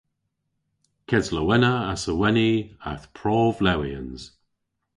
[1.11, 2.49] Keslowena a seweni
[2.89, 4.31] a'th prov lewyans.